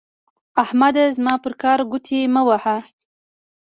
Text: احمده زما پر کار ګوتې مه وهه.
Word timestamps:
احمده 0.63 1.03
زما 1.17 1.33
پر 1.43 1.53
کار 1.61 1.79
ګوتې 1.91 2.19
مه 2.33 2.41
وهه. 2.47 2.77